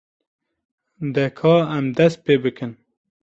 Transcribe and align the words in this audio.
De 1.17 1.25
ka 1.37 1.53
em 1.75 1.87
dest 1.97 2.17
pê 2.25 2.33
bikin. 2.43 2.71